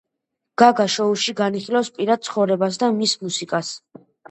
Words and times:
გაგა 0.61 0.85
შოუში 0.93 1.35
განიხილავს 1.41 1.93
პირად 1.99 2.25
ცხოვრებას 2.31 2.83
და 2.85 2.93
მის 2.99 3.17
მუსიკას. 3.27 3.73